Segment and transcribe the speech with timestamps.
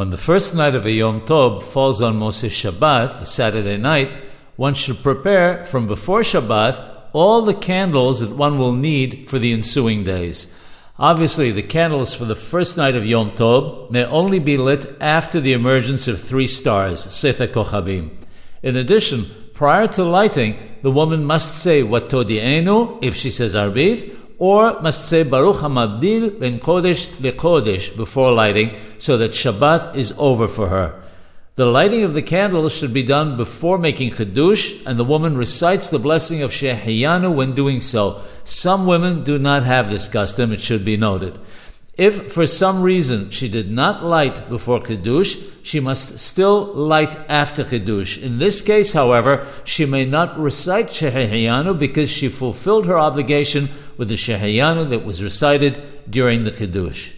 [0.00, 4.22] When the first night of a Yom Tov falls on Motzei Shabbat, Saturday night,
[4.56, 9.52] one should prepare from before Shabbat all the candles that one will need for the
[9.52, 10.50] ensuing days.
[10.98, 15.38] Obviously, the candles for the first night of Yom Tov may only be lit after
[15.38, 18.08] the emergence of three stars, Sefer Kochabim.
[18.62, 24.80] In addition, prior to lighting, the woman must say Vatodi'enu, if she says Arbith, or
[24.80, 30.68] must say Baruch Hamabdil ben Kodesh leKodesh before lighting, so that Shabbat is over for
[30.68, 31.00] her.
[31.56, 35.90] The lighting of the candles should be done before making Kiddush, and the woman recites
[35.90, 38.22] the blessing of Shehecheyanu when doing so.
[38.44, 41.38] Some women do not have this custom, it should be noted.
[41.96, 47.64] If for some reason she did not light before Kiddush, she must still light after
[47.64, 48.16] Kiddush.
[48.18, 54.08] In this case, however, she may not recite Shehecheyanu because she fulfilled her obligation with
[54.08, 57.12] the Shehecheyanu that was recited during the Kiddush.